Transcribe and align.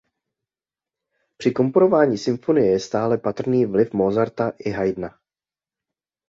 Při 1.37 1.51
komponování 1.51 2.17
symfonie 2.17 2.71
je 2.71 2.79
stále 2.79 3.17
patrný 3.17 3.65
vliv 3.65 3.93
Mozarta 3.93 4.49
i 4.59 4.71
Haydna. 4.71 5.19